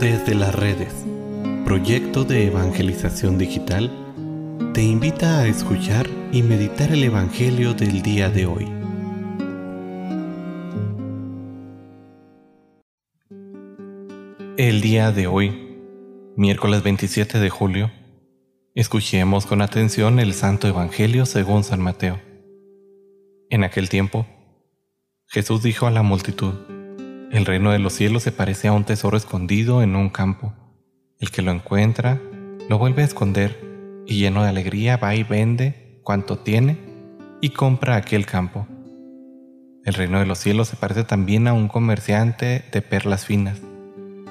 Desde 0.00 0.34
las 0.34 0.52
redes, 0.52 0.92
proyecto 1.64 2.24
de 2.24 2.48
evangelización 2.48 3.38
digital, 3.38 3.90
te 4.74 4.82
invita 4.82 5.38
a 5.38 5.46
escuchar 5.46 6.08
y 6.32 6.42
meditar 6.42 6.90
el 6.92 7.04
Evangelio 7.04 7.74
del 7.74 8.02
día 8.02 8.28
de 8.28 8.46
hoy. 8.46 8.68
El 14.56 14.80
día 14.80 15.12
de 15.12 15.28
hoy, 15.28 15.78
miércoles 16.36 16.82
27 16.82 17.38
de 17.38 17.50
julio, 17.50 17.92
escuchemos 18.74 19.46
con 19.46 19.62
atención 19.62 20.18
el 20.18 20.34
Santo 20.34 20.66
Evangelio 20.66 21.24
según 21.24 21.62
San 21.62 21.80
Mateo. 21.80 22.20
En 23.48 23.62
aquel 23.62 23.88
tiempo, 23.88 24.26
Jesús 25.28 25.62
dijo 25.62 25.86
a 25.86 25.92
la 25.92 26.02
multitud, 26.02 26.54
el 27.34 27.46
reino 27.46 27.72
de 27.72 27.80
los 27.80 27.94
cielos 27.94 28.22
se 28.22 28.30
parece 28.30 28.68
a 28.68 28.72
un 28.72 28.84
tesoro 28.84 29.16
escondido 29.16 29.82
en 29.82 29.96
un 29.96 30.08
campo. 30.08 30.52
El 31.18 31.32
que 31.32 31.42
lo 31.42 31.50
encuentra, 31.50 32.20
lo 32.68 32.78
vuelve 32.78 33.02
a 33.02 33.06
esconder 33.06 33.58
y 34.06 34.20
lleno 34.20 34.44
de 34.44 34.50
alegría 34.50 34.98
va 34.98 35.16
y 35.16 35.24
vende 35.24 35.98
cuanto 36.04 36.38
tiene 36.38 36.78
y 37.40 37.50
compra 37.50 37.96
aquel 37.96 38.24
campo. 38.24 38.68
El 39.84 39.94
reino 39.94 40.20
de 40.20 40.26
los 40.26 40.38
cielos 40.38 40.68
se 40.68 40.76
parece 40.76 41.02
también 41.02 41.48
a 41.48 41.54
un 41.54 41.66
comerciante 41.66 42.64
de 42.70 42.82
perlas 42.82 43.26
finas, 43.26 43.60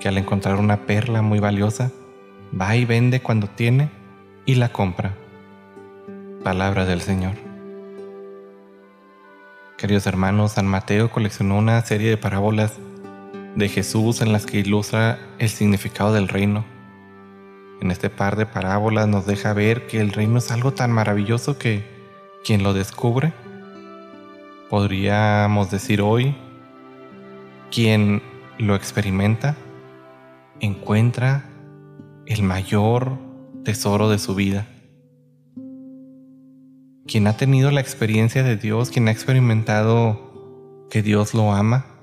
que 0.00 0.08
al 0.08 0.18
encontrar 0.18 0.56
una 0.56 0.84
perla 0.84 1.22
muy 1.22 1.38
valiosa, 1.38 1.92
va 2.60 2.74
y 2.74 2.84
vende 2.84 3.20
cuando 3.20 3.46
tiene 3.46 3.90
y 4.44 4.56
la 4.56 4.72
compra. 4.72 5.14
Palabra 6.42 6.84
del 6.84 7.00
Señor. 7.00 7.36
Queridos 9.76 10.08
hermanos, 10.08 10.54
San 10.54 10.66
Mateo 10.66 11.12
coleccionó 11.12 11.56
una 11.58 11.80
serie 11.82 12.10
de 12.10 12.16
parábolas 12.16 12.80
de 13.58 13.68
Jesús 13.68 14.22
en 14.22 14.32
las 14.32 14.46
que 14.46 14.60
ilustra 14.60 15.18
el 15.40 15.48
significado 15.48 16.12
del 16.12 16.28
reino. 16.28 16.64
En 17.80 17.90
este 17.90 18.08
par 18.08 18.36
de 18.36 18.46
parábolas 18.46 19.08
nos 19.08 19.26
deja 19.26 19.52
ver 19.52 19.88
que 19.88 20.00
el 20.00 20.12
reino 20.12 20.38
es 20.38 20.52
algo 20.52 20.72
tan 20.72 20.92
maravilloso 20.92 21.58
que 21.58 21.84
quien 22.44 22.62
lo 22.62 22.72
descubre, 22.72 23.32
podríamos 24.70 25.72
decir 25.72 26.00
hoy, 26.00 26.36
quien 27.72 28.22
lo 28.58 28.76
experimenta, 28.76 29.56
encuentra 30.60 31.44
el 32.26 32.44
mayor 32.44 33.18
tesoro 33.64 34.08
de 34.08 34.18
su 34.18 34.36
vida. 34.36 34.68
Quien 37.08 37.26
ha 37.26 37.36
tenido 37.36 37.72
la 37.72 37.80
experiencia 37.80 38.44
de 38.44 38.56
Dios, 38.56 38.90
quien 38.90 39.08
ha 39.08 39.10
experimentado 39.10 40.86
que 40.90 41.02
Dios 41.02 41.34
lo 41.34 41.52
ama, 41.52 41.97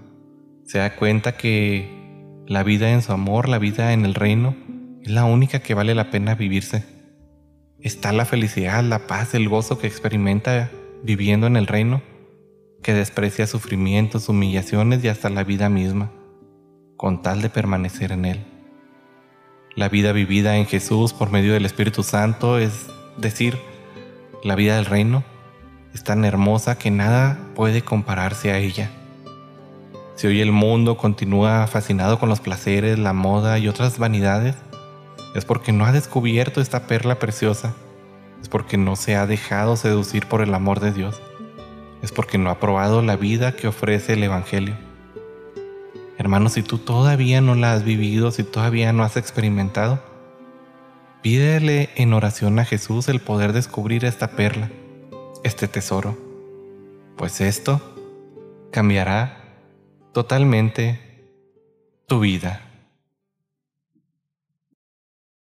se 0.66 0.80
da 0.80 0.95
cuenta 0.95 1.38
que 1.38 2.44
la 2.47 2.63
vida 2.63 2.91
en 2.91 3.02
su 3.02 3.11
amor, 3.11 3.47
la 3.47 3.59
vida 3.59 3.94
en 3.94 4.03
el 4.03 4.16
reino, 4.16 4.55
es 5.02 5.11
la 5.11 5.25
única 5.25 5.59
que 5.59 5.75
vale 5.75 5.94
la 5.94 6.09
pena 6.09 6.35
vivirse. 6.35 6.83
Está 7.80 8.11
la 8.11 8.25
felicidad, 8.25 8.83
la 8.83 9.05
paz, 9.05 9.36
el 9.36 9.47
gozo 9.47 9.77
que 9.77 9.88
experimenta 9.88 10.71
viviendo 11.03 11.45
en 11.45 11.55
el 11.55 11.67
reino, 11.67 12.02
que 12.81 12.93
desprecia 12.93 13.45
sufrimientos, 13.45 14.27
humillaciones 14.27 15.03
y 15.03 15.08
hasta 15.08 15.30
la 15.30 15.43
vida 15.43 15.69
misma, 15.69 16.11
con 16.97 17.21
tal 17.21 17.41
de 17.43 17.49
permanecer 17.49 18.11
en 18.11 18.25
Él. 18.25 18.45
La 19.75 19.89
vida 19.89 20.13
vivida 20.13 20.58
en 20.58 20.66
Jesús 20.66 21.13
por 21.13 21.30
medio 21.31 21.53
del 21.53 21.66
Espíritu 21.66 22.02
Santo 22.02 22.58
es 22.58 22.88
decir, 23.17 23.58
la 24.43 24.55
vida 24.55 24.77
del 24.77 24.86
reino 24.86 25.23
es 25.93 26.03
tan 26.03 26.25
hermosa 26.25 26.77
que 26.77 26.91
nada 26.91 27.38
puede 27.55 27.83
compararse 27.83 28.52
a 28.52 28.58
ella. 28.58 28.89
Si 30.16 30.27
hoy 30.27 30.39
el 30.39 30.53
mundo 30.53 30.95
continúa 30.95 31.67
fascinado 31.67 32.19
con 32.19 32.30
los 32.30 32.39
placeres, 32.39 32.97
la 32.97 33.11
moda 33.11 33.59
y 33.59 33.67
otras 33.67 33.99
vanidades, 33.99 34.55
es 35.35 35.44
porque 35.44 35.73
no 35.73 35.85
ha 35.85 35.91
descubierto 35.91 36.61
esta 36.61 36.88
perla 36.88 37.19
preciosa, 37.19 37.73
es 38.41 38.47
porque 38.47 38.77
no 38.77 38.95
se 38.95 39.17
ha 39.17 39.27
dejado 39.27 39.75
seducir 39.75 40.25
por 40.27 40.42
el 40.42 40.54
amor 40.54 40.80
de 40.80 40.93
Dios, 40.93 41.21
es 42.02 42.14
porque 42.14 42.37
no 42.37 42.49
ha 42.49 42.61
probado 42.61 43.02
la 43.02 43.17
vida 43.17 43.58
que 43.58 43.67
ofrece 43.67 44.14
el 44.14 44.23
Evangelio. 44.23 44.77
Hermano, 46.17 46.48
si 46.48 46.64
tú 46.64 46.77
todavía 46.77 47.42
no 47.42 47.54
la 47.54 47.73
has 47.73 47.83
vivido, 47.83 48.31
si 48.31 48.43
todavía 48.43 48.93
no 48.93 49.04
has 49.04 49.17
experimentado, 49.17 50.02
pídele 51.23 51.89
en 51.98 52.14
oración 52.14 52.58
a 52.59 52.64
Jesús 52.64 53.09
el 53.09 53.20
poder 53.20 53.52
descubrir 53.52 54.05
esta 54.05 54.31
perla, 54.31 54.71
este 55.43 55.67
tesoro, 55.67 56.17
pues 57.17 57.42
esto 57.42 57.81
cambiará 58.71 59.45
totalmente 60.15 60.98
tu 62.08 62.21
vida. 62.21 62.61